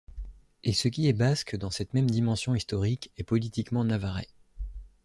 [0.63, 4.29] Et ce qui est basque, dans cette même dimension historique, est politiquement navarrais.